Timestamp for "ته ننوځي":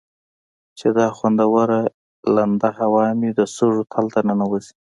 4.13-4.73